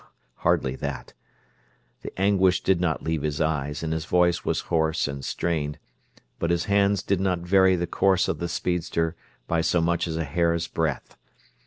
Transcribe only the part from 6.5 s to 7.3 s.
hands did